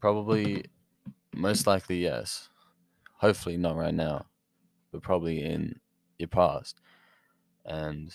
[0.00, 0.66] Probably,
[1.34, 2.48] most likely, yes.
[3.14, 4.26] Hopefully, not right now,
[4.92, 5.80] but probably in
[6.18, 6.80] your past.
[7.64, 8.14] And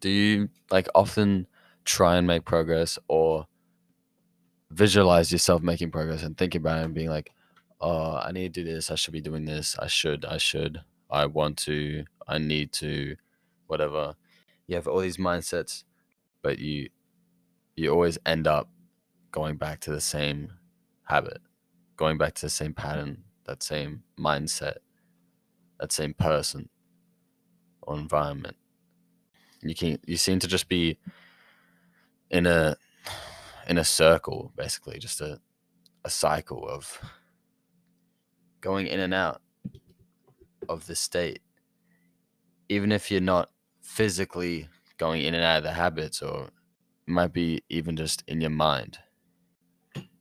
[0.00, 1.46] do you like often
[1.84, 3.46] try and make progress or
[4.70, 7.32] visualize yourself making progress and think about it and being like,
[7.80, 8.90] oh, I need to do this.
[8.90, 9.76] I should be doing this.
[9.78, 10.24] I should.
[10.24, 10.80] I should.
[11.10, 12.04] I want to.
[12.26, 13.16] I need to.
[13.66, 14.14] Whatever.
[14.66, 15.84] You have all these mindsets,
[16.42, 16.88] but you
[17.76, 18.68] you always end up
[19.30, 20.52] going back to the same
[21.12, 21.42] habit,
[21.96, 24.76] going back to the same pattern, that same mindset,
[25.78, 26.68] that same person
[27.82, 28.56] or environment.
[29.62, 30.98] You can you seem to just be
[32.30, 32.76] in a
[33.68, 35.40] in a circle, basically, just a
[36.04, 36.98] a cycle of
[38.60, 39.40] going in and out
[40.68, 41.42] of the state.
[42.68, 43.50] Even if you're not
[43.82, 46.46] physically going in and out of the habits, or
[47.06, 48.98] it might be even just in your mind,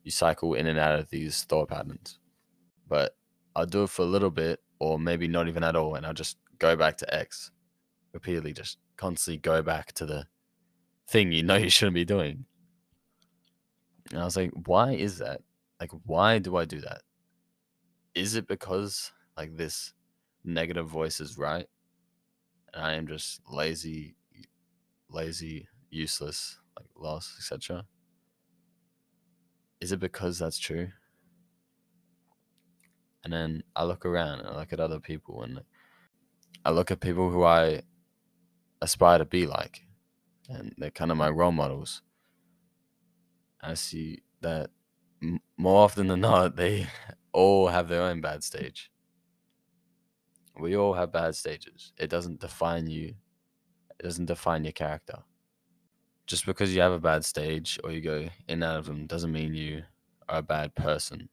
[0.04, 2.20] you cycle in and out of these thought patterns.
[2.88, 3.16] But
[3.56, 6.14] I'll do it for a little bit, or maybe not even at all, and I'll
[6.14, 7.52] just go back to X
[8.14, 10.26] repeatedly, just constantly go back to the
[11.08, 12.46] thing you know you shouldn't be doing.
[14.12, 15.42] And I was like, why is that?
[15.80, 17.02] Like, why do I do that?
[18.14, 19.94] Is it because like this
[20.44, 21.66] negative voice is right?
[22.74, 24.16] And I am just lazy,
[25.10, 27.86] lazy, useless, like lost, etc.
[29.82, 30.90] Is it because that's true?
[33.24, 35.62] And then I look around and I look at other people and
[36.64, 37.82] I look at people who I
[38.82, 39.82] aspire to be like,
[40.50, 42.04] and they're kind of my role models.
[43.62, 44.70] I see that
[45.22, 46.88] m- more often than not, they
[47.32, 48.92] all have their own bad stage.
[50.60, 51.94] We all have bad stages.
[51.98, 53.16] It doesn't define you,
[54.00, 55.20] it doesn't define your character.
[56.32, 59.06] Just because you have a bad stage or you go in and out of them
[59.06, 59.84] doesn't mean you
[60.30, 61.28] are a bad person.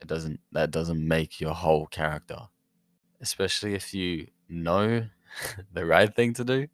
[0.00, 2.38] It doesn't that doesn't make your whole character.
[3.20, 5.08] Especially if you know
[5.72, 6.68] the right thing to do.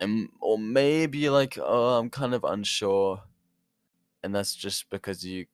[0.00, 3.22] And or maybe like, oh, I'm kind of unsure.
[4.22, 5.46] And that's just because you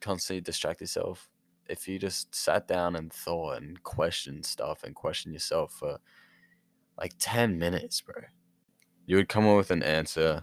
[0.00, 1.28] constantly distract yourself.
[1.68, 5.98] If you just sat down and thought and questioned stuff and questioned yourself for
[6.98, 8.14] like 10 minutes, bro,
[9.10, 10.40] you would come up with an answer.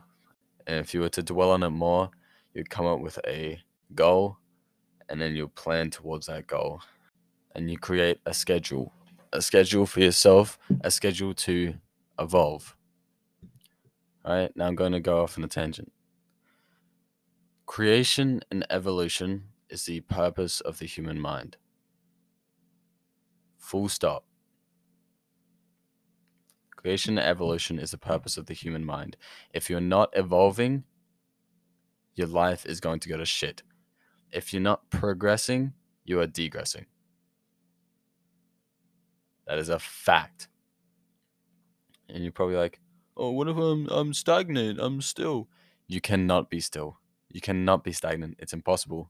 [0.67, 2.11] And if you were to dwell on it more,
[2.53, 3.61] you'd come up with a
[3.95, 4.39] goal
[5.07, 6.81] and then you plan towards that goal.
[7.55, 8.91] And you create a schedule,
[9.31, 11.75] a schedule for yourself, a schedule to
[12.19, 12.75] evolve.
[14.25, 15.93] All right, now I'm going to go off on a tangent.
[17.67, 21.55] Creation and evolution is the purpose of the human mind.
[23.59, 24.26] Full stop.
[26.87, 29.17] Creation and evolution is the purpose of the human mind.
[29.53, 30.85] If you're not evolving,
[32.15, 33.61] your life is going to go to shit.
[34.31, 35.73] If you're not progressing,
[36.05, 36.85] you are degressing.
[39.47, 40.47] That is a fact.
[42.07, 42.79] And you're probably like,
[43.17, 44.79] oh, what if I'm, I'm stagnant?
[44.81, 45.49] I'm still.
[45.89, 47.01] You cannot be still.
[47.27, 48.37] You cannot be stagnant.
[48.39, 49.09] It's impossible.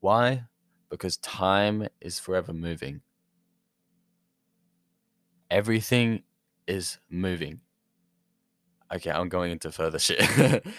[0.00, 0.42] Why?
[0.90, 3.02] Because time is forever moving.
[5.50, 6.22] Everything
[6.66, 7.60] is moving.
[8.92, 10.20] Okay, I'm going into further shit.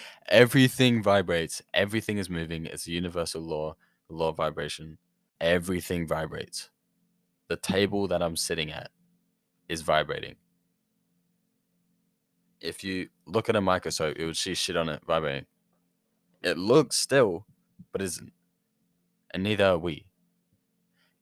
[0.29, 1.61] Everything vibrates.
[1.73, 2.65] Everything is moving.
[2.65, 3.75] It's a universal law,
[4.09, 4.97] the law of vibration.
[5.39, 6.69] Everything vibrates.
[7.47, 8.91] The table that I'm sitting at
[9.67, 10.35] is vibrating.
[12.59, 15.47] If you look at a microscope, you would see shit on it vibrating.
[16.43, 17.45] It looks still,
[17.91, 18.31] but isn't.
[19.33, 20.05] And neither are we.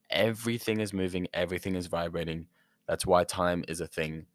[0.09, 2.47] Everything is moving, everything is vibrating.
[2.89, 4.25] That's why time is a thing.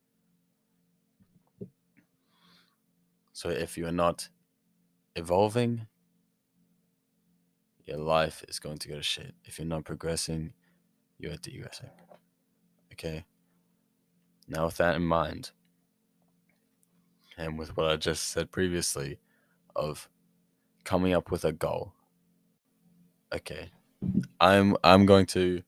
[3.33, 4.29] So if you're not
[5.17, 5.89] evolving,
[7.85, 9.35] your life is going to go to shit.
[9.45, 10.53] If you're not progressing,
[11.19, 11.91] you're degressing.
[12.93, 13.25] Okay?
[14.47, 15.51] Now, with that in mind,
[17.37, 19.19] and with what I just said previously
[19.75, 20.09] of
[20.85, 21.93] coming up with a goal.
[23.35, 23.71] Okay.
[24.39, 25.65] I'm I'm going to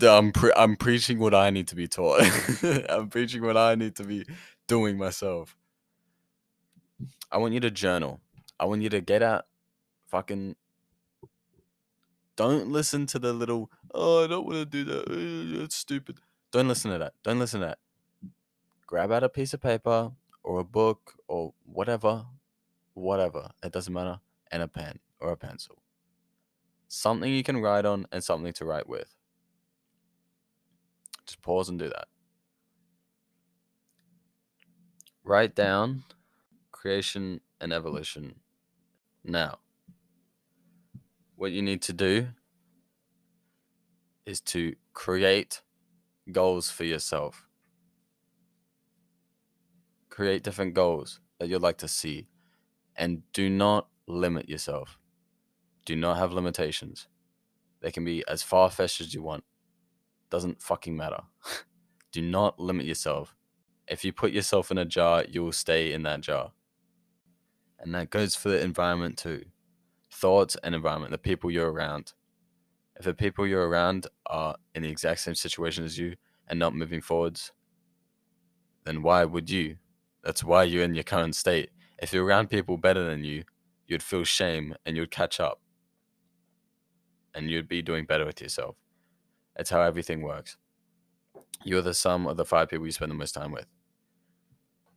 [0.00, 2.22] I'm pre- I'm preaching what I need to be taught.
[2.88, 4.24] I'm preaching what I need to be
[4.66, 5.56] doing myself.
[7.30, 8.20] I want you to journal.
[8.58, 9.46] I want you to get out
[10.10, 10.56] fucking
[12.36, 15.62] don't listen to the little oh I don't want to do that.
[15.62, 16.18] It's stupid.
[16.50, 17.12] Don't listen to that.
[17.22, 17.78] Don't listen to that.
[18.86, 20.10] Grab out a piece of paper
[20.42, 22.26] or a book or whatever,
[22.94, 23.50] whatever.
[23.62, 24.20] It doesn't matter.
[24.50, 25.80] And a pen or a pencil.
[26.88, 29.14] Something you can write on and something to write with.
[31.26, 32.08] Just pause and do that.
[35.24, 36.04] Write down
[36.72, 38.36] creation and evolution
[39.24, 39.58] Now,
[41.36, 42.28] what you need to do
[44.26, 45.62] is to create
[46.32, 47.46] goals for yourself.
[50.08, 52.28] Create different goals that you'd like to see
[52.96, 54.98] and do not limit yourself.
[55.84, 57.08] Do not have limitations.
[57.80, 59.44] They can be as far fetched as you want.
[60.30, 61.22] Doesn't fucking matter.
[62.12, 63.34] do not limit yourself.
[63.88, 66.52] If you put yourself in a jar, you will stay in that jar.
[67.80, 69.44] And that goes for the environment too.
[70.12, 72.12] Thoughts and environment, the people you're around.
[72.96, 76.16] If the people you're around are in the exact same situation as you
[76.48, 77.52] and not moving forwards,
[78.84, 79.76] then why would you?
[80.22, 81.70] That's why you're in your current state.
[82.02, 83.44] If you're around people better than you,
[83.86, 85.60] you'd feel shame and you'd catch up.
[87.34, 88.76] And you'd be doing better with yourself.
[89.60, 90.56] That's how everything works.
[91.64, 93.66] You're the sum of the five people you spend the most time with.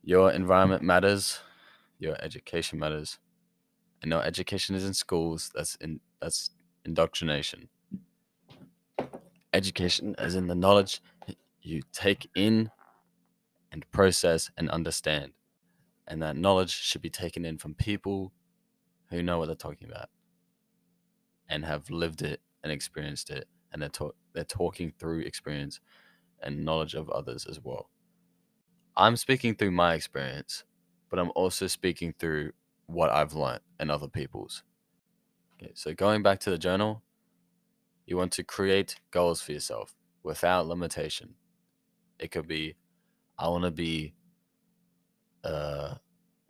[0.02, 1.40] Your environment matters,
[1.98, 3.18] your education matters.
[4.00, 6.48] And no education is in schools, that's in that's
[6.86, 7.68] indoctrination.
[9.52, 11.02] Education is in the knowledge
[11.60, 12.70] you take in
[13.70, 15.32] and process and understand.
[16.08, 18.32] And that knowledge should be taken in from people
[19.10, 20.08] who know what they're talking about
[21.50, 23.46] and have lived it and experienced it.
[23.74, 23.90] And they're,
[24.34, 25.80] they're talking through experience
[26.42, 27.90] and knowledge of others as well.
[28.96, 30.64] I'm speaking through my experience,
[31.10, 32.52] but I'm also speaking through
[32.86, 34.62] what I've learned and other people's.
[35.54, 37.02] Okay, so going back to the journal,
[38.06, 41.34] you want to create goals for yourself without limitation.
[42.18, 42.76] It could be
[43.38, 44.14] I want to be
[45.44, 45.98] a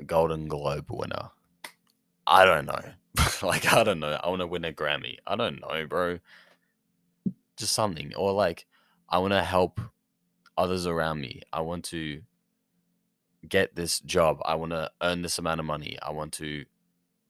[0.06, 1.30] Golden Globe winner.
[2.26, 2.80] I don't know.
[3.42, 4.18] like, I don't know.
[4.22, 5.16] I want to win a Grammy.
[5.26, 6.18] I don't know, bro.
[7.56, 8.14] Just something.
[8.14, 8.66] Or like,
[9.08, 9.80] I want to help
[10.56, 11.42] others around me.
[11.52, 12.22] I want to
[13.48, 14.38] get this job.
[14.44, 15.98] I want to earn this amount of money.
[16.02, 16.64] I want to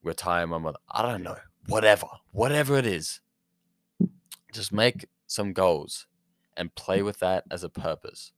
[0.03, 0.77] retire my mother.
[0.89, 1.37] I don't know.
[1.67, 2.07] Whatever.
[2.31, 3.21] Whatever it is.
[4.53, 6.07] Just make some goals
[6.55, 8.31] and play with that as a purpose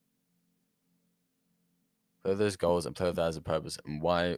[2.28, 4.38] play those goals and play with that as a purpose and why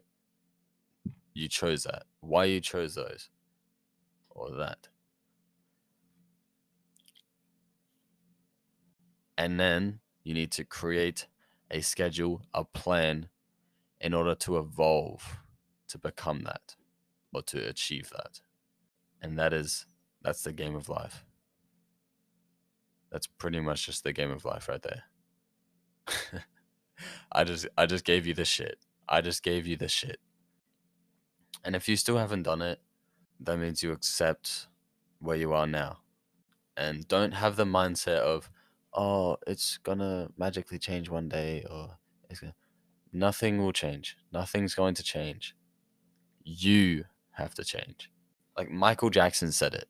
[1.34, 3.30] you chose that, why you chose those
[4.30, 4.90] or that.
[9.40, 11.28] And then you need to create
[11.72, 13.30] a schedule, a plan
[14.02, 15.38] in order to evolve
[15.88, 16.76] to become that
[17.34, 18.42] or to achieve that.
[19.22, 19.86] And that is
[20.22, 21.24] that's the game of life.
[23.12, 25.04] That's pretty much just the game of life right there.
[27.32, 28.78] I just I just gave you the shit.
[29.08, 30.20] I just gave you the shit.
[31.64, 32.82] And if you still haven't done it,
[33.40, 34.68] that means you accept
[35.20, 36.00] where you are now.
[36.76, 38.50] And don't have the mindset of,
[38.94, 41.98] oh, it's gonna magically change one day or
[42.30, 42.56] it's gonna
[43.12, 44.18] nothing will change.
[44.32, 45.56] Nothing's going to change.
[46.44, 48.12] You have to change.
[48.58, 49.88] Like Michael Jackson said it.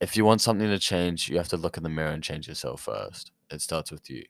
[0.00, 2.48] If you want something to change, you have to look in the mirror and change
[2.48, 3.30] yourself first.
[3.50, 4.24] It starts with you.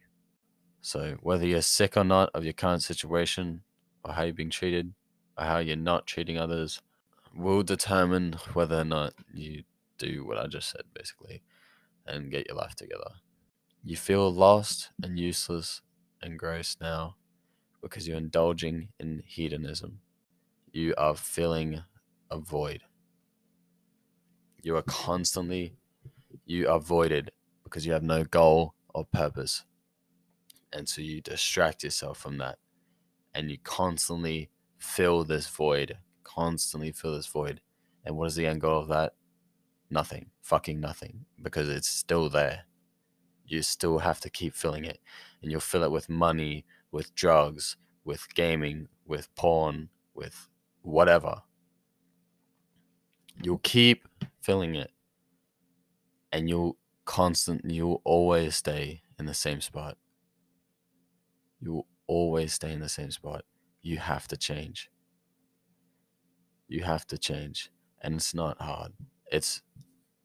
[0.83, 3.63] So, whether you're sick or not of your current situation,
[4.05, 4.93] or how you're being treated,
[5.39, 6.83] or how you're not treating others,
[7.35, 9.63] will determine whether or not you
[9.97, 11.43] do what I just said, basically,
[12.07, 13.11] and get your life together.
[13.85, 15.83] You feel lost and useless
[16.21, 17.17] and gross now
[17.83, 19.99] because you're indulging in hedonism.
[20.73, 21.83] You are filling
[22.31, 22.83] a void.
[24.63, 25.75] You are constantly,
[26.47, 27.33] you are voided
[27.65, 29.65] because you have no goal or purpose
[30.73, 32.59] and so you distract yourself from that.
[33.35, 37.61] And you constantly fill this void, constantly fill this void.
[38.05, 39.15] And what is the end goal of that?
[39.91, 40.31] Nothing.
[40.43, 41.25] Fucking nothing.
[41.41, 42.65] Because it's still there.
[43.47, 45.01] You still have to keep filling it.
[45.43, 50.49] And you'll fill it with money, with drugs, with gaming, with porn, with
[50.83, 51.43] whatever.
[53.43, 54.07] You'll keep
[54.41, 54.91] filling it.
[56.31, 59.97] And you'll constantly, you'll always stay in the same spot
[61.63, 63.45] you will always stay in the same spot.
[63.83, 64.91] You have to change.
[66.69, 67.71] You have to change.
[68.03, 68.93] And it's not hard.
[69.31, 69.63] It's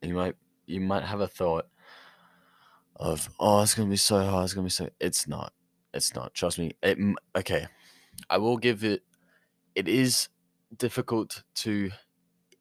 [0.02, 0.34] you might
[0.66, 1.66] you might have a thought
[2.98, 5.52] of oh it's gonna be so hard it's gonna be so it's not
[5.94, 6.98] it's not trust me it
[7.36, 7.66] okay
[8.28, 9.02] i will give it
[9.74, 10.28] it is
[10.76, 11.90] difficult to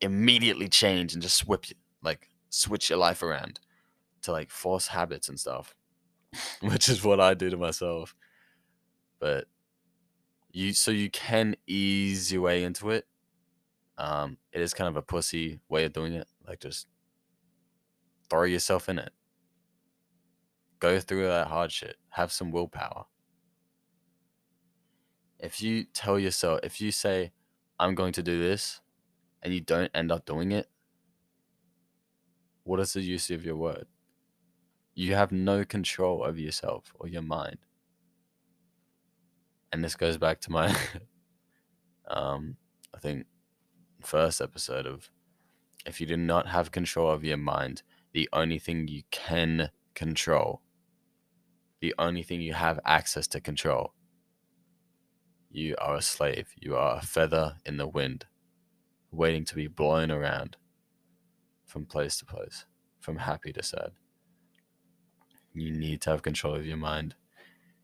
[0.02, 3.60] immediately change and just switch like switch your life around
[4.22, 5.76] to like force habits and stuff
[6.62, 8.16] which is what i do to myself
[9.20, 9.48] but
[10.58, 13.06] you so you can ease your way into it.
[13.98, 16.28] Um, it is kind of a pussy way of doing it.
[16.48, 16.88] Like just
[18.30, 19.12] throw yourself in it.
[20.80, 21.98] Go through that hard shit.
[22.10, 23.06] Have some willpower.
[25.40, 27.32] If you tell yourself, if you say,
[27.80, 28.82] I'm going to do this,
[29.44, 30.68] and you don't end up doing it,
[32.64, 33.86] what is the use of your word?
[34.94, 37.60] You have no control over yourself or your mind.
[39.72, 40.76] And this goes back to my,
[42.10, 42.58] um,
[42.96, 43.26] I think,
[44.02, 45.10] first episode of
[45.86, 50.62] if you do not have control of your mind, the only thing you can control,
[51.88, 53.94] the only thing you have access to control,
[55.50, 56.50] you are a slave.
[56.60, 58.26] You are a feather in the wind,
[59.10, 60.58] waiting to be blown around
[61.66, 62.66] from place to place,
[63.00, 63.92] from happy to sad.
[65.54, 67.16] You need to have control of your mind.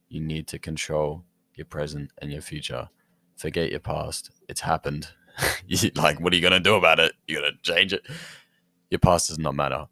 [0.10, 1.24] You need to control
[1.56, 2.90] your present and your future.
[3.38, 4.32] Forget your past.
[4.50, 5.08] It's happened.
[5.96, 7.14] like, what are you going to do about it?
[7.26, 8.06] You're going to change it?
[8.90, 9.86] Your past does not matter.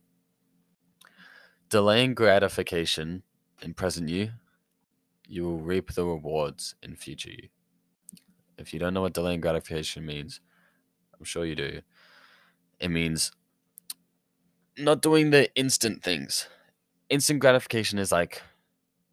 [1.69, 3.23] Delaying gratification
[3.61, 4.31] in present you,
[5.27, 7.49] you will reap the rewards in future you.
[8.57, 10.41] If you don't know what delaying gratification means,
[11.17, 11.81] I'm sure you do.
[12.79, 13.31] It means
[14.77, 16.47] not doing the instant things.
[17.09, 18.41] Instant gratification is like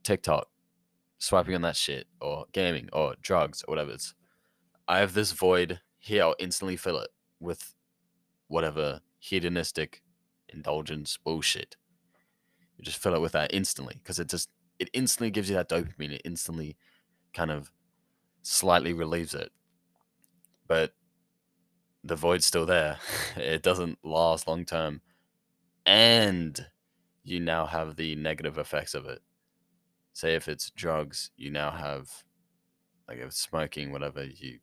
[0.02, 0.48] TikTok,
[1.18, 3.92] swiping on that shit, or gaming, or drugs, or whatever.
[3.92, 4.14] It's
[4.86, 6.22] I have this void here.
[6.22, 7.74] I'll instantly fill it with
[8.46, 10.02] whatever hedonistic
[10.48, 11.76] indulgence bullshit.
[12.78, 15.68] You just fill it with that instantly because it just it instantly gives you that
[15.68, 16.12] dopamine.
[16.12, 16.76] It instantly
[17.34, 17.70] kind of
[18.42, 19.50] slightly relieves it.
[20.66, 20.92] But
[22.04, 22.98] the void's still there.
[23.36, 25.00] It doesn't last long term.
[25.84, 26.66] And
[27.24, 29.20] you now have the negative effects of it.
[30.12, 32.24] Say if it's drugs, you now have
[33.08, 34.58] like if it's smoking, whatever, you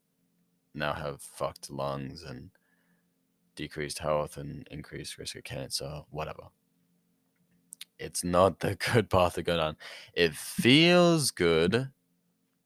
[0.74, 2.52] now have fucked lungs and
[3.56, 6.50] decreased health and increased risk of cancer, whatever.
[8.00, 9.78] It's not the good path to go down.
[10.14, 10.62] It mm-hmm.
[10.62, 11.90] feels good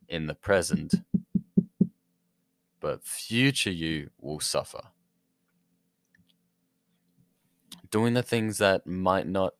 [0.07, 0.95] in the present,
[2.79, 4.81] but future you will suffer.
[7.91, 9.53] Doing the things that might not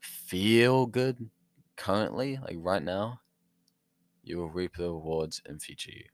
[0.00, 1.30] feel good
[1.76, 3.20] currently, like right now,
[4.22, 6.04] you will reap the rewards in future you.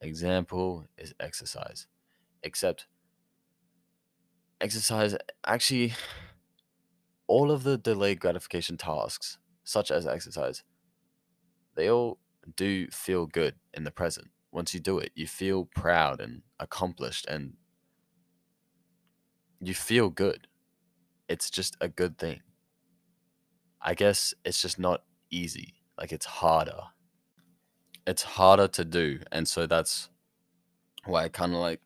[0.00, 1.86] Example is exercise.
[2.42, 2.86] Except
[4.60, 5.94] exercise actually
[7.34, 10.62] all of the delayed gratification tasks, such as exercise,
[11.74, 12.20] they all
[12.54, 14.28] do feel good in the present.
[14.52, 17.54] Once you do it, you feel proud and accomplished and
[19.60, 20.46] you feel good.
[21.28, 22.42] It's just a good thing.
[23.82, 25.74] I guess it's just not easy.
[25.98, 26.82] Like it's harder.
[28.06, 29.18] It's harder to do.
[29.32, 30.08] And so that's
[31.04, 31.80] why I kind of like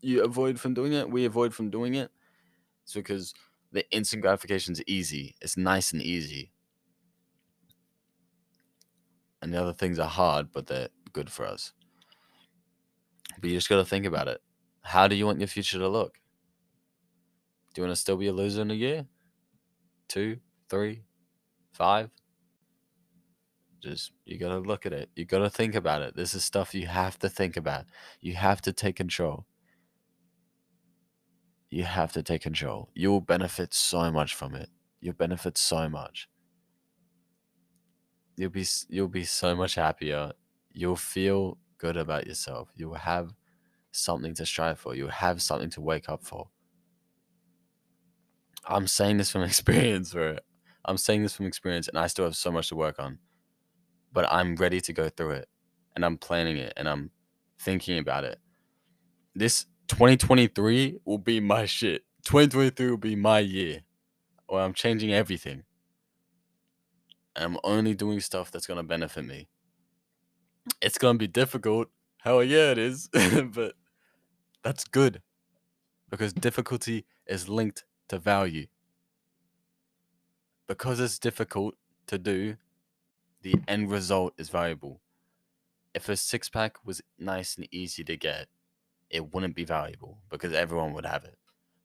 [0.00, 1.10] you avoid from doing it.
[1.10, 2.10] We avoid from doing it.
[2.84, 3.34] It's because
[3.72, 5.34] the instant gratification is easy.
[5.40, 6.52] It's nice and easy.
[9.42, 11.72] And the other things are hard, but they're good for us.
[13.40, 14.40] But you just got to think about it.
[14.82, 16.18] How do you want your future to look?
[17.74, 19.06] Do you want to still be a loser in a year?
[20.08, 21.02] Two, three,
[21.72, 22.10] five?
[23.80, 25.10] Just, you got to look at it.
[25.14, 26.16] You got to think about it.
[26.16, 27.84] This is stuff you have to think about.
[28.20, 29.46] You have to take control
[31.70, 32.88] you have to take control.
[32.94, 34.70] You'll benefit so much from it.
[35.00, 36.28] You'll benefit so much.
[38.36, 40.32] You'll be you'll be so much happier.
[40.72, 42.70] You'll feel good about yourself.
[42.74, 43.34] You'll have
[43.90, 44.94] something to strive for.
[44.94, 46.48] You'll have something to wake up for.
[48.66, 50.36] I'm saying this from experience, bro.
[50.84, 53.18] I'm saying this from experience, and I still have so much to work on.
[54.12, 55.48] But I'm ready to go through it,
[55.94, 57.10] and I'm planning it, and I'm
[57.58, 58.38] thinking about it.
[59.34, 62.04] This 2023 will be my shit.
[62.24, 63.80] 2023 will be my year.
[64.46, 65.64] Or I'm changing everything.
[67.34, 69.48] And I'm only doing stuff that's going to benefit me.
[70.80, 71.88] It's going to be difficult.
[72.22, 73.08] Hell yeah, it is.
[73.52, 73.74] but
[74.62, 75.22] that's good.
[76.10, 78.66] Because difficulty is linked to value.
[80.66, 81.74] Because it's difficult
[82.06, 82.56] to do,
[83.42, 85.00] the end result is valuable.
[85.94, 88.48] If a six pack was nice and easy to get,
[89.10, 91.38] it wouldn't be valuable because everyone would have it.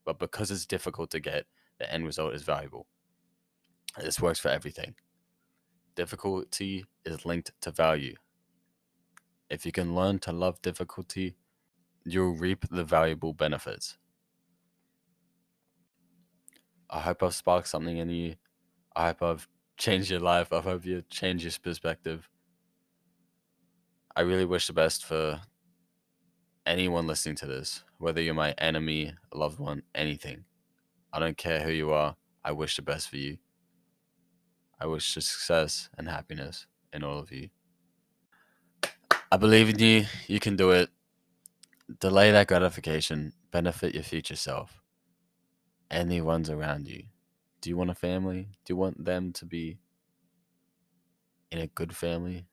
[0.06, 1.46] But because it's difficult to get,
[1.80, 2.88] the end result is valuable.
[4.00, 4.96] This works for everything.
[5.96, 8.16] Difficulty is linked to value.
[9.50, 11.36] If you can learn to love difficulty,
[12.04, 13.98] you'll reap the valuable benefits.
[16.90, 18.36] I hope I've sparked something in you.
[18.96, 20.52] I hope I've changed your life.
[20.52, 22.30] I hope you've changed your perspective.
[24.16, 25.42] I really wish the best for
[26.66, 30.46] anyone listening to this, whether you're my enemy, loved one, anything.
[31.12, 32.16] I don't care who you are.
[32.44, 33.38] I wish the best for you.
[34.80, 37.50] I wish success and happiness in all of you.
[39.32, 40.06] I believe in you.
[40.28, 40.90] You can do it.
[42.00, 44.82] delay that gratification, benefit your future self
[45.92, 47.04] Anyone's around you.
[47.62, 48.50] Do you want a family?
[48.66, 49.78] Do you want them to be
[51.52, 52.48] in a good family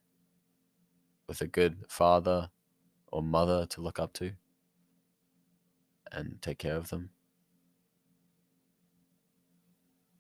[1.27, 2.51] with a good father
[3.11, 4.33] or mother to look up to
[6.13, 7.11] and take care of them?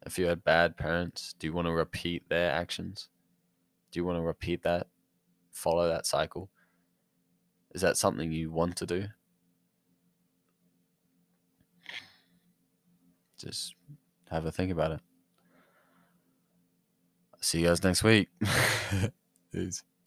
[0.07, 3.09] If you had bad parents, do you want to repeat their actions?
[3.91, 4.87] Do you want to repeat that?
[5.51, 6.51] Follow that cycle?
[7.75, 9.07] Is that something you want to do?
[13.39, 13.75] Just
[14.31, 15.01] have a think about it.
[17.41, 18.29] See you guys next week.
[19.53, 19.83] Peace.